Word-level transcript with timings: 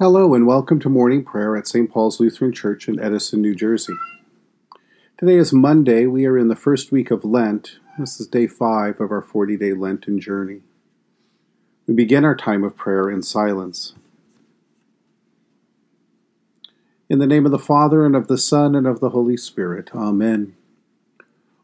Hello, 0.00 0.32
and 0.32 0.46
welcome 0.46 0.78
to 0.78 0.88
morning 0.88 1.24
prayer 1.24 1.56
at 1.56 1.66
St. 1.66 1.90
Paul's 1.90 2.20
Lutheran 2.20 2.52
Church 2.52 2.86
in 2.86 3.00
Edison, 3.00 3.42
New 3.42 3.52
Jersey. 3.52 3.96
Today 5.16 5.34
is 5.34 5.52
Monday. 5.52 6.06
We 6.06 6.24
are 6.24 6.38
in 6.38 6.46
the 6.46 6.54
first 6.54 6.92
week 6.92 7.10
of 7.10 7.24
Lent. 7.24 7.80
This 7.98 8.20
is 8.20 8.28
day 8.28 8.46
five 8.46 9.00
of 9.00 9.10
our 9.10 9.22
40 9.22 9.56
day 9.56 9.72
Lenten 9.72 10.20
journey. 10.20 10.60
We 11.88 11.94
begin 11.94 12.24
our 12.24 12.36
time 12.36 12.62
of 12.62 12.76
prayer 12.76 13.10
in 13.10 13.24
silence. 13.24 13.94
In 17.08 17.18
the 17.18 17.26
name 17.26 17.44
of 17.44 17.50
the 17.50 17.58
Father, 17.58 18.06
and 18.06 18.14
of 18.14 18.28
the 18.28 18.38
Son, 18.38 18.76
and 18.76 18.86
of 18.86 19.00
the 19.00 19.10
Holy 19.10 19.36
Spirit. 19.36 19.90
Amen. 19.96 20.54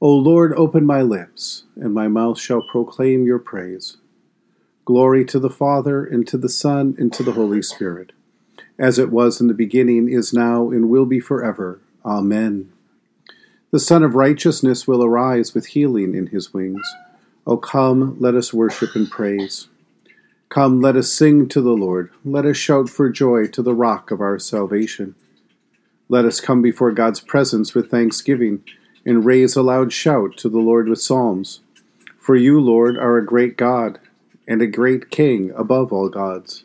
O 0.00 0.08
Lord, 0.08 0.52
open 0.52 0.86
my 0.86 1.02
lips, 1.02 1.64
and 1.74 1.92
my 1.92 2.06
mouth 2.06 2.38
shall 2.38 2.62
proclaim 2.62 3.26
your 3.26 3.40
praise. 3.40 3.96
Glory 4.84 5.24
to 5.24 5.40
the 5.40 5.50
Father, 5.50 6.04
and 6.04 6.28
to 6.28 6.38
the 6.38 6.48
Son, 6.48 6.94
and 6.96 7.12
to 7.12 7.24
the 7.24 7.32
Holy 7.32 7.60
Spirit 7.60 8.12
as 8.80 8.98
it 8.98 9.10
was 9.10 9.40
in 9.40 9.46
the 9.46 9.54
beginning, 9.54 10.08
is 10.08 10.32
now, 10.32 10.70
and 10.70 10.88
will 10.88 11.04
be 11.04 11.20
forever. 11.20 11.78
Amen. 12.04 12.72
The 13.70 13.78
Sun 13.78 14.02
of 14.02 14.16
Righteousness 14.16 14.88
will 14.88 15.04
arise 15.04 15.54
with 15.54 15.66
healing 15.66 16.14
in 16.16 16.28
his 16.28 16.52
wings. 16.52 16.82
O 17.46 17.56
come, 17.58 18.16
let 18.18 18.34
us 18.34 18.52
worship 18.52 18.96
and 18.96 19.08
praise. 19.08 19.68
Come, 20.48 20.80
let 20.80 20.96
us 20.96 21.12
sing 21.12 21.46
to 21.48 21.60
the 21.60 21.70
Lord. 21.70 22.10
Let 22.24 22.46
us 22.46 22.56
shout 22.56 22.88
for 22.88 23.10
joy 23.10 23.46
to 23.48 23.62
the 23.62 23.74
rock 23.74 24.10
of 24.10 24.20
our 24.20 24.38
salvation. 24.38 25.14
Let 26.08 26.24
us 26.24 26.40
come 26.40 26.62
before 26.62 26.90
God's 26.90 27.20
presence 27.20 27.74
with 27.74 27.90
thanksgiving 27.90 28.64
and 29.04 29.24
raise 29.24 29.54
a 29.56 29.62
loud 29.62 29.92
shout 29.92 30.36
to 30.38 30.48
the 30.48 30.58
Lord 30.58 30.88
with 30.88 31.00
psalms. 31.00 31.60
For 32.18 32.34
you, 32.34 32.60
Lord, 32.60 32.96
are 32.96 33.16
a 33.16 33.24
great 33.24 33.56
God 33.56 34.00
and 34.48 34.60
a 34.60 34.66
great 34.66 35.10
King 35.10 35.52
above 35.54 35.92
all 35.92 36.08
gods. 36.08 36.64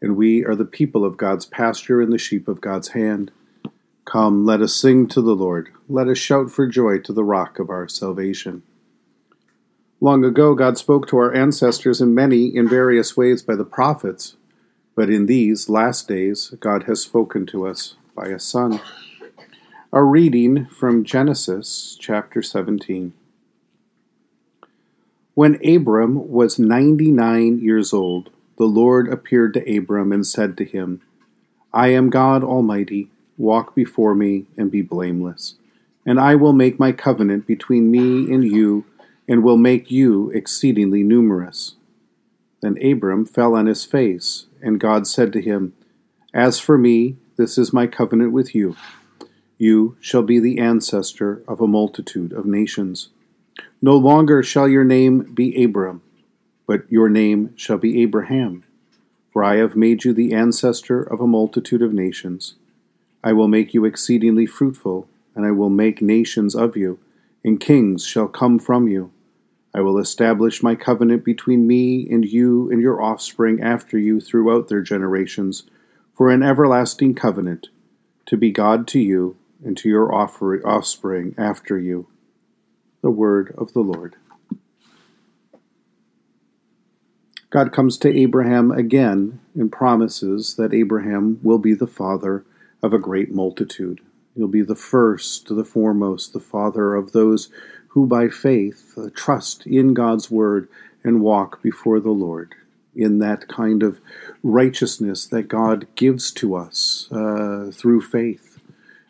and 0.00 0.16
we 0.16 0.44
are 0.44 0.54
the 0.54 0.64
people 0.64 1.04
of 1.04 1.16
God's 1.16 1.46
pasture 1.46 2.00
and 2.00 2.12
the 2.12 2.18
sheep 2.18 2.48
of 2.48 2.60
God's 2.60 2.88
hand. 2.88 3.30
Come, 4.04 4.44
let 4.44 4.60
us 4.60 4.74
sing 4.74 5.08
to 5.08 5.20
the 5.20 5.34
Lord. 5.34 5.70
Let 5.88 6.08
us 6.08 6.18
shout 6.18 6.50
for 6.50 6.66
joy 6.66 6.98
to 7.00 7.12
the 7.12 7.24
rock 7.24 7.58
of 7.58 7.70
our 7.70 7.88
salvation. 7.88 8.62
Long 10.00 10.24
ago, 10.24 10.54
God 10.54 10.76
spoke 10.76 11.08
to 11.08 11.16
our 11.16 11.34
ancestors 11.34 12.00
in 12.00 12.14
many, 12.14 12.54
in 12.54 12.68
various 12.68 13.16
ways 13.16 13.42
by 13.42 13.56
the 13.56 13.64
prophets, 13.64 14.36
but 14.94 15.10
in 15.10 15.26
these 15.26 15.68
last 15.68 16.06
days, 16.06 16.54
God 16.60 16.84
has 16.84 17.00
spoken 17.00 17.46
to 17.46 17.66
us 17.66 17.96
by 18.14 18.26
a 18.26 18.38
Son. 18.38 18.80
A 19.92 20.02
reading 20.02 20.66
from 20.66 21.04
Genesis 21.04 21.96
chapter 21.98 22.42
17. 22.42 23.14
When 25.34 25.58
Abram 25.66 26.30
was 26.30 26.58
99 26.58 27.60
years 27.60 27.92
old, 27.92 28.30
the 28.58 28.64
Lord 28.64 29.08
appeared 29.08 29.54
to 29.54 29.76
Abram 29.76 30.12
and 30.12 30.26
said 30.26 30.56
to 30.56 30.64
him, 30.64 31.02
I 31.72 31.88
am 31.88 32.10
God 32.10 32.42
Almighty. 32.42 33.10
Walk 33.36 33.74
before 33.74 34.14
me 34.14 34.46
and 34.56 34.70
be 34.70 34.80
blameless. 34.80 35.56
And 36.06 36.18
I 36.18 36.36
will 36.36 36.54
make 36.54 36.78
my 36.78 36.92
covenant 36.92 37.46
between 37.46 37.90
me 37.90 38.32
and 38.32 38.44
you, 38.44 38.86
and 39.28 39.42
will 39.42 39.58
make 39.58 39.90
you 39.90 40.30
exceedingly 40.30 41.02
numerous. 41.02 41.74
Then 42.62 42.82
Abram 42.82 43.26
fell 43.26 43.54
on 43.54 43.66
his 43.66 43.84
face, 43.84 44.46
and 44.62 44.80
God 44.80 45.06
said 45.06 45.32
to 45.34 45.42
him, 45.42 45.74
As 46.32 46.58
for 46.58 46.78
me, 46.78 47.16
this 47.36 47.58
is 47.58 47.72
my 47.72 47.86
covenant 47.86 48.32
with 48.32 48.54
you. 48.54 48.76
You 49.58 49.96
shall 50.00 50.22
be 50.22 50.38
the 50.38 50.58
ancestor 50.58 51.42
of 51.46 51.60
a 51.60 51.66
multitude 51.66 52.32
of 52.32 52.46
nations. 52.46 53.10
No 53.82 53.96
longer 53.96 54.42
shall 54.42 54.68
your 54.68 54.84
name 54.84 55.34
be 55.34 55.62
Abram 55.62 56.00
but 56.66 56.90
your 56.90 57.08
name 57.08 57.56
shall 57.56 57.78
be 57.78 58.02
Abraham. 58.02 58.64
For 59.32 59.44
I 59.44 59.56
have 59.56 59.76
made 59.76 60.04
you 60.04 60.12
the 60.12 60.32
ancestor 60.32 61.02
of 61.02 61.20
a 61.20 61.26
multitude 61.26 61.82
of 61.82 61.92
nations. 61.92 62.54
I 63.22 63.32
will 63.32 63.48
make 63.48 63.74
you 63.74 63.84
exceedingly 63.84 64.46
fruitful, 64.46 65.08
and 65.34 65.44
I 65.44 65.50
will 65.50 65.70
make 65.70 66.00
nations 66.00 66.54
of 66.54 66.76
you, 66.76 66.98
and 67.44 67.60
kings 67.60 68.06
shall 68.06 68.28
come 68.28 68.58
from 68.58 68.88
you. 68.88 69.12
I 69.74 69.82
will 69.82 69.98
establish 69.98 70.62
my 70.62 70.74
covenant 70.74 71.22
between 71.22 71.66
me 71.66 72.08
and 72.10 72.24
you 72.24 72.70
and 72.70 72.80
your 72.80 73.02
offspring 73.02 73.60
after 73.60 73.98
you 73.98 74.20
throughout 74.20 74.68
their 74.68 74.80
generations, 74.80 75.64
for 76.14 76.30
an 76.30 76.42
everlasting 76.42 77.14
covenant, 77.14 77.68
to 78.24 78.38
be 78.38 78.50
God 78.50 78.88
to 78.88 78.98
you 78.98 79.36
and 79.62 79.76
to 79.76 79.88
your 79.88 80.14
offspring 80.14 81.34
after 81.36 81.78
you. 81.78 82.06
The 83.02 83.10
word 83.10 83.54
of 83.58 83.74
the 83.74 83.80
Lord. 83.80 84.16
God 87.56 87.72
comes 87.72 87.96
to 87.96 88.14
Abraham 88.14 88.70
again 88.70 89.40
and 89.54 89.72
promises 89.72 90.56
that 90.56 90.74
Abraham 90.74 91.40
will 91.42 91.56
be 91.56 91.72
the 91.72 91.86
father 91.86 92.44
of 92.82 92.92
a 92.92 92.98
great 92.98 93.32
multitude. 93.32 94.02
He'll 94.34 94.46
be 94.46 94.60
the 94.60 94.74
first, 94.74 95.48
the 95.48 95.64
foremost, 95.64 96.34
the 96.34 96.38
father 96.38 96.94
of 96.94 97.12
those 97.12 97.48
who 97.88 98.06
by 98.06 98.28
faith 98.28 98.92
uh, 98.98 99.08
trust 99.14 99.66
in 99.66 99.94
God's 99.94 100.30
word 100.30 100.68
and 101.02 101.22
walk 101.22 101.62
before 101.62 101.98
the 101.98 102.10
Lord 102.10 102.54
in 102.94 103.20
that 103.20 103.48
kind 103.48 103.82
of 103.82 104.00
righteousness 104.42 105.24
that 105.24 105.48
God 105.48 105.86
gives 105.94 106.30
to 106.32 106.56
us 106.56 107.08
uh, 107.10 107.70
through 107.72 108.02
faith. 108.02 108.60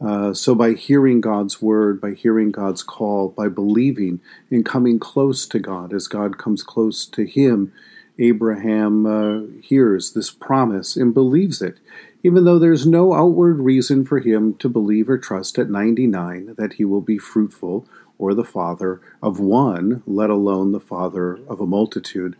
Uh, 0.00 0.32
so, 0.32 0.54
by 0.54 0.74
hearing 0.74 1.20
God's 1.20 1.60
word, 1.60 2.00
by 2.00 2.12
hearing 2.12 2.52
God's 2.52 2.84
call, 2.84 3.30
by 3.30 3.48
believing 3.48 4.20
and 4.48 4.64
coming 4.64 5.00
close 5.00 5.44
to 5.48 5.58
God 5.58 5.92
as 5.92 6.06
God 6.06 6.38
comes 6.38 6.62
close 6.62 7.04
to 7.06 7.24
him, 7.24 7.72
Abraham 8.18 9.06
uh, 9.06 9.60
hears 9.62 10.12
this 10.12 10.30
promise 10.30 10.96
and 10.96 11.14
believes 11.14 11.62
it, 11.62 11.78
even 12.22 12.44
though 12.44 12.58
there's 12.58 12.86
no 12.86 13.14
outward 13.14 13.60
reason 13.60 14.04
for 14.04 14.18
him 14.18 14.54
to 14.54 14.68
believe 14.68 15.08
or 15.08 15.18
trust 15.18 15.58
at 15.58 15.70
99 15.70 16.54
that 16.58 16.74
he 16.74 16.84
will 16.84 17.00
be 17.00 17.18
fruitful 17.18 17.86
or 18.18 18.34
the 18.34 18.44
father 18.44 19.00
of 19.22 19.38
one, 19.38 20.02
let 20.06 20.30
alone 20.30 20.72
the 20.72 20.80
father 20.80 21.38
of 21.48 21.60
a 21.60 21.66
multitude. 21.66 22.34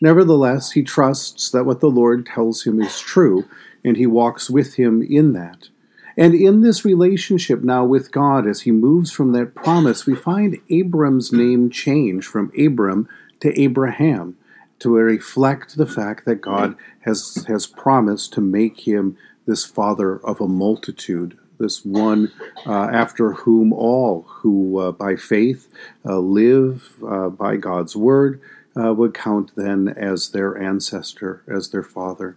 Nevertheless, 0.00 0.72
he 0.72 0.82
trusts 0.82 1.50
that 1.50 1.64
what 1.64 1.80
the 1.80 1.90
Lord 1.90 2.26
tells 2.26 2.64
him 2.64 2.80
is 2.80 2.98
true, 2.98 3.44
and 3.84 3.96
he 3.96 4.06
walks 4.06 4.48
with 4.48 4.74
him 4.74 5.02
in 5.02 5.32
that. 5.34 5.68
And 6.16 6.34
in 6.34 6.62
this 6.62 6.84
relationship 6.84 7.62
now 7.62 7.84
with 7.84 8.10
God, 8.10 8.46
as 8.46 8.62
he 8.62 8.70
moves 8.70 9.12
from 9.12 9.32
that 9.32 9.54
promise, 9.54 10.06
we 10.06 10.14
find 10.14 10.58
Abram's 10.70 11.32
name 11.32 11.70
change 11.70 12.26
from 12.26 12.50
Abram 12.58 13.08
to 13.40 13.58
Abraham 13.60 14.36
to 14.82 14.96
reflect 14.96 15.76
the 15.76 15.86
fact 15.86 16.24
that 16.24 16.40
God 16.40 16.74
has, 17.02 17.44
has 17.46 17.68
promised 17.68 18.32
to 18.32 18.40
make 18.40 18.80
him 18.80 19.16
this 19.46 19.64
father 19.64 20.16
of 20.26 20.40
a 20.40 20.48
multitude, 20.48 21.38
this 21.60 21.84
one 21.84 22.32
uh, 22.66 22.88
after 22.92 23.32
whom 23.32 23.72
all 23.72 24.22
who 24.28 24.78
uh, 24.78 24.90
by 24.90 25.14
faith 25.14 25.68
uh, 26.04 26.18
live 26.18 26.94
uh, 27.06 27.28
by 27.28 27.56
God's 27.56 27.94
word 27.94 28.40
uh, 28.76 28.92
would 28.92 29.14
count 29.14 29.52
then 29.54 29.86
as 29.86 30.30
their 30.30 30.58
ancestor, 30.58 31.44
as 31.46 31.70
their 31.70 31.84
father. 31.84 32.36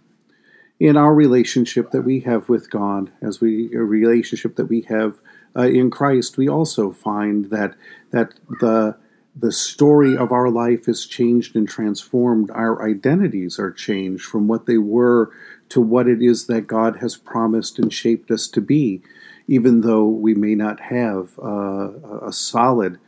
In 0.78 0.96
our 0.96 1.14
relationship 1.14 1.90
that 1.90 2.02
we 2.02 2.20
have 2.20 2.48
with 2.48 2.70
God, 2.70 3.10
as 3.20 3.40
we 3.40 3.74
a 3.74 3.78
relationship 3.80 4.54
that 4.54 4.66
we 4.66 4.82
have 4.82 5.18
uh, 5.56 5.62
in 5.62 5.90
Christ, 5.90 6.36
we 6.36 6.48
also 6.48 6.92
find 6.92 7.46
that 7.46 7.74
that 8.12 8.34
the 8.60 8.96
the 9.38 9.52
story 9.52 10.16
of 10.16 10.32
our 10.32 10.48
life 10.48 10.88
is 10.88 11.06
changed 11.06 11.54
and 11.56 11.68
transformed. 11.68 12.50
Our 12.50 12.88
identities 12.88 13.58
are 13.58 13.70
changed 13.70 14.24
from 14.24 14.48
what 14.48 14.66
they 14.66 14.78
were 14.78 15.30
to 15.68 15.80
what 15.80 16.08
it 16.08 16.22
is 16.22 16.46
that 16.46 16.66
God 16.66 16.98
has 16.98 17.16
promised 17.16 17.78
and 17.78 17.92
shaped 17.92 18.30
us 18.30 18.48
to 18.48 18.60
be, 18.60 19.02
even 19.46 19.82
though 19.82 20.06
we 20.06 20.34
may 20.34 20.54
not 20.54 20.80
have 20.80 21.38
uh, 21.38 21.90
a 22.26 22.32
solid 22.32 22.98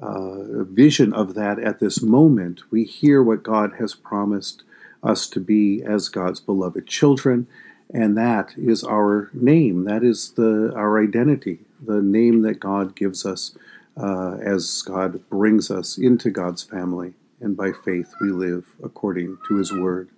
uh, 0.00 0.64
vision 0.64 1.12
of 1.12 1.34
that 1.34 1.58
at 1.58 1.80
this 1.80 2.02
moment. 2.02 2.62
We 2.70 2.84
hear 2.84 3.22
what 3.22 3.42
God 3.42 3.74
has 3.78 3.94
promised 3.94 4.64
us 5.02 5.26
to 5.28 5.40
be 5.40 5.82
as 5.82 6.08
God's 6.08 6.40
beloved 6.40 6.86
children, 6.86 7.46
and 7.92 8.16
that 8.18 8.52
is 8.58 8.84
our 8.84 9.30
name. 9.32 9.84
That 9.84 10.04
is 10.04 10.32
the 10.32 10.72
our 10.76 11.02
identity, 11.02 11.60
the 11.84 12.02
name 12.02 12.42
that 12.42 12.60
God 12.60 12.94
gives 12.94 13.24
us 13.24 13.56
uh, 14.00 14.36
as 14.40 14.82
God 14.82 15.28
brings 15.28 15.70
us 15.70 15.98
into 15.98 16.30
God's 16.30 16.62
family, 16.62 17.14
and 17.40 17.56
by 17.56 17.72
faith 17.72 18.14
we 18.20 18.30
live 18.30 18.66
according 18.82 19.38
to 19.48 19.56
his 19.56 19.72
word. 19.72 20.08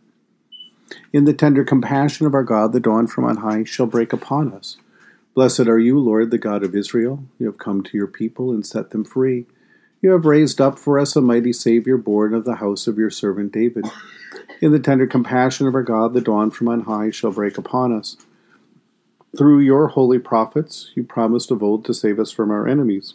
In 1.12 1.25
the 1.25 1.35
tender 1.35 1.65
compassion 1.65 2.27
of 2.27 2.35
our 2.35 2.43
God, 2.43 2.73
the 2.73 2.81
dawn 2.81 3.06
from 3.06 3.25
on 3.25 3.38
high 3.38 3.65
shall 3.65 3.87
break 3.87 4.12
upon 4.12 4.53
us. 4.53 4.77
Blessed 5.35 5.69
are 5.69 5.79
you, 5.79 5.99
Lord, 5.99 6.31
the 6.31 6.38
God 6.38 6.65
of 6.65 6.75
Israel. 6.75 7.25
You 7.38 7.47
have 7.47 7.59
come 7.59 7.82
to 7.85 7.97
your 7.97 8.09
people 8.09 8.50
and 8.50 8.67
set 8.67 8.91
them 8.91 9.05
free. 9.05 9.47
You 10.03 10.11
have 10.11 10.25
raised 10.25 10.61
up 10.61 10.79
for 10.79 10.99
us 10.99 11.15
a 11.15 11.21
mighty 11.21 11.53
Savior, 11.53 11.97
born 11.97 12.35
of 12.35 12.44
the 12.44 12.56
house 12.56 12.87
of 12.87 12.99
your 12.99 13.11
servant 13.11 13.53
David. 13.53 13.87
In 14.61 14.73
the 14.73 14.79
tender 14.79 15.06
compassion 15.06 15.67
of 15.67 15.75
our 15.75 15.82
God, 15.82 16.15
the 16.15 16.21
dawn 16.21 16.50
from 16.50 16.69
on 16.69 16.82
high 16.82 17.11
shall 17.11 17.31
break 17.31 17.56
upon 17.56 17.93
us. 17.93 18.17
Through 19.37 19.61
your 19.61 19.88
holy 19.88 20.19
prophets, 20.19 20.91
you 20.94 21.05
promised 21.05 21.50
of 21.50 21.62
old 21.62 21.85
to 21.85 21.94
save 21.94 22.19
us 22.19 22.32
from 22.32 22.50
our 22.50 22.67
enemies, 22.67 23.15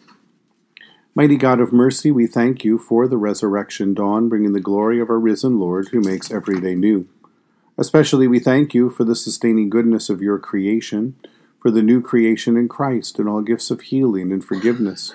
Mighty 1.13 1.35
God 1.35 1.59
of 1.59 1.73
mercy, 1.73 2.09
we 2.09 2.25
thank 2.25 2.63
you 2.63 2.77
for 2.77 3.05
the 3.05 3.17
resurrection 3.17 3.93
dawn, 3.93 4.29
bringing 4.29 4.53
the 4.53 4.61
glory 4.61 5.01
of 5.01 5.09
our 5.09 5.19
risen 5.19 5.59
Lord 5.59 5.89
who 5.89 5.99
makes 5.99 6.31
every 6.31 6.61
day 6.61 6.73
new. 6.73 7.05
Especially 7.77 8.29
we 8.29 8.39
thank 8.39 8.73
you 8.73 8.89
for 8.89 9.03
the 9.03 9.15
sustaining 9.15 9.69
goodness 9.69 10.09
of 10.09 10.21
your 10.21 10.39
creation, 10.39 11.17
for 11.61 11.69
the 11.69 11.81
new 11.81 12.01
creation 12.01 12.55
in 12.55 12.69
Christ 12.69 13.19
and 13.19 13.27
all 13.27 13.41
gifts 13.41 13.69
of 13.69 13.81
healing 13.81 14.31
and 14.31 14.41
forgiveness, 14.41 15.13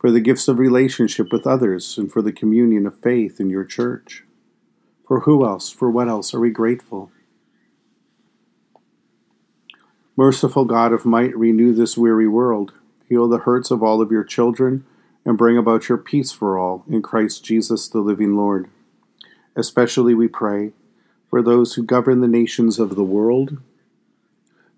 for 0.00 0.10
the 0.10 0.18
gifts 0.18 0.48
of 0.48 0.58
relationship 0.58 1.30
with 1.30 1.46
others, 1.46 1.96
and 1.96 2.10
for 2.10 2.22
the 2.22 2.32
communion 2.32 2.84
of 2.84 2.98
faith 2.98 3.38
in 3.38 3.48
your 3.48 3.64
church. 3.64 4.24
For 5.06 5.20
who 5.20 5.46
else, 5.46 5.70
for 5.70 5.88
what 5.88 6.08
else 6.08 6.34
are 6.34 6.40
we 6.40 6.50
grateful? 6.50 7.12
Merciful 10.16 10.64
God 10.64 10.92
of 10.92 11.06
might, 11.06 11.36
renew 11.36 11.72
this 11.72 11.96
weary 11.96 12.26
world. 12.26 12.72
Heal 13.08 13.28
the 13.28 13.38
hurts 13.38 13.70
of 13.70 13.80
all 13.80 14.02
of 14.02 14.10
your 14.10 14.24
children 14.24 14.84
and 15.26 15.36
bring 15.36 15.58
about 15.58 15.88
your 15.88 15.98
peace 15.98 16.30
for 16.30 16.56
all 16.56 16.84
in 16.88 17.02
Christ 17.02 17.44
Jesus 17.44 17.88
the 17.88 17.98
living 17.98 18.36
Lord. 18.36 18.70
Especially 19.56 20.14
we 20.14 20.28
pray 20.28 20.70
for 21.28 21.42
those 21.42 21.74
who 21.74 21.82
govern 21.82 22.20
the 22.20 22.28
nations 22.28 22.78
of 22.78 22.94
the 22.94 23.02
world, 23.02 23.58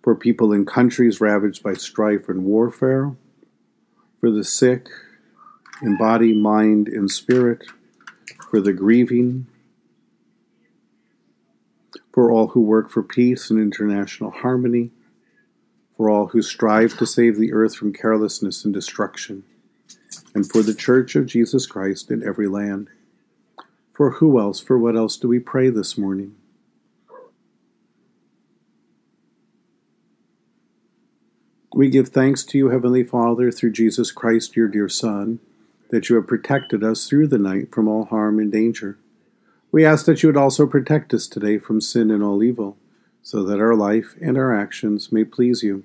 for 0.02 0.14
people 0.14 0.52
in 0.54 0.64
countries 0.64 1.20
ravaged 1.20 1.62
by 1.62 1.74
strife 1.74 2.30
and 2.30 2.44
warfare, 2.44 3.14
for 4.18 4.30
the 4.30 4.42
sick 4.42 4.88
in 5.82 5.98
body, 5.98 6.32
mind, 6.32 6.88
and 6.88 7.10
spirit, 7.10 7.66
for 8.50 8.62
the 8.62 8.72
grieving, 8.72 9.46
for 12.10 12.32
all 12.32 12.48
who 12.48 12.62
work 12.62 12.90
for 12.90 13.02
peace 13.02 13.50
and 13.50 13.60
international 13.60 14.30
harmony, 14.30 14.90
for 15.94 16.08
all 16.08 16.28
who 16.28 16.40
strive 16.40 16.96
to 16.96 17.06
save 17.06 17.36
the 17.36 17.52
earth 17.52 17.76
from 17.76 17.92
carelessness 17.92 18.64
and 18.64 18.72
destruction 18.72 19.44
and 20.34 20.50
for 20.50 20.62
the 20.62 20.74
Church 20.74 21.16
of 21.16 21.26
Jesus 21.26 21.66
Christ 21.66 22.10
in 22.10 22.26
every 22.26 22.48
land. 22.48 22.88
For 23.92 24.12
who 24.12 24.38
else, 24.38 24.60
for 24.60 24.78
what 24.78 24.96
else 24.96 25.16
do 25.16 25.28
we 25.28 25.38
pray 25.38 25.70
this 25.70 25.98
morning? 25.98 26.36
We 31.74 31.90
give 31.90 32.08
thanks 32.08 32.44
to 32.44 32.58
you, 32.58 32.70
Heavenly 32.70 33.04
Father, 33.04 33.50
through 33.50 33.72
Jesus 33.72 34.10
Christ, 34.10 34.56
your 34.56 34.68
dear 34.68 34.88
Son, 34.88 35.38
that 35.90 36.08
you 36.08 36.16
have 36.16 36.26
protected 36.26 36.82
us 36.82 37.08
through 37.08 37.28
the 37.28 37.38
night 37.38 37.72
from 37.72 37.86
all 37.86 38.04
harm 38.04 38.38
and 38.38 38.50
danger. 38.50 38.98
We 39.70 39.84
ask 39.84 40.06
that 40.06 40.22
you 40.22 40.28
would 40.28 40.36
also 40.36 40.66
protect 40.66 41.12
us 41.12 41.26
today 41.26 41.58
from 41.58 41.80
sin 41.80 42.10
and 42.10 42.22
all 42.22 42.42
evil, 42.42 42.76
so 43.22 43.44
that 43.44 43.60
our 43.60 43.74
life 43.74 44.16
and 44.20 44.38
our 44.38 44.54
actions 44.54 45.12
may 45.12 45.24
please 45.24 45.62
you. 45.62 45.84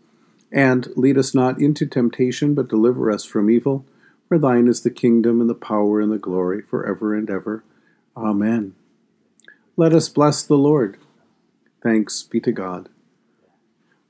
and 0.51 0.87
lead 0.95 1.17
us 1.17 1.33
not 1.33 1.59
into 1.59 1.85
temptation, 1.85 2.53
but 2.53 2.67
deliver 2.67 3.11
us 3.11 3.23
from 3.23 3.49
evil. 3.49 3.85
For 4.27 4.37
thine 4.37 4.67
is 4.67 4.81
the 4.81 4.89
kingdom, 4.89 5.41
and 5.41 5.49
the 5.49 5.55
power, 5.55 5.99
and 5.99 6.11
the 6.11 6.17
glory, 6.17 6.61
for 6.61 6.85
ever 6.85 7.15
and 7.15 7.29
ever. 7.29 7.63
Amen. 8.15 8.75
Let 9.77 9.93
us 9.93 10.09
bless 10.09 10.43
the 10.43 10.57
Lord. 10.57 10.97
Thanks 11.81 12.23
be 12.23 12.39
to 12.41 12.51
God. 12.51 12.89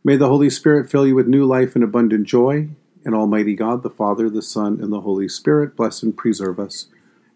May 0.04 0.18
the 0.18 0.28
Holy 0.28 0.50
Spirit 0.50 0.90
fill 0.90 1.08
you 1.08 1.16
with 1.16 1.28
new 1.28 1.46
life 1.46 1.76
and 1.76 1.84
abundant 1.84 2.28
joy, 2.28 2.70
and 3.06 3.16
Almighty 3.16 3.56
God, 3.56 3.84
the 3.84 3.90
Father, 3.90 4.30
the 4.30 4.42
Son, 4.42 4.80
and 4.82 4.92
the 4.92 5.02
Holy 5.02 5.30
Spirit 5.30 5.76
bless 5.76 6.04
and 6.04 6.18
preserve 6.18 6.60
us. 6.60 6.88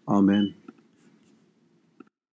Amen. 0.08 0.54